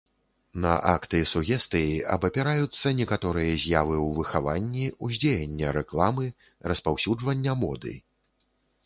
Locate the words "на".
0.61-0.69